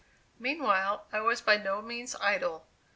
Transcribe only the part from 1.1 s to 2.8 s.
I was by no means idle.